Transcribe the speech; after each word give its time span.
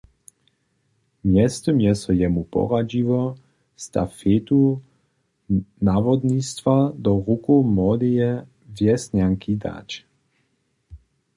Mjeztym 1.31 1.77
je 1.81 1.91
so 1.95 2.11
jemu 2.21 2.43
poradźiło, 2.53 3.35
stafetu 3.83 4.59
nawodnistwa 5.89 6.75
do 7.03 7.11
rukow 7.27 7.65
młodeje 7.65 8.29
wjesnjanki 8.75 9.57
dać. 9.57 9.89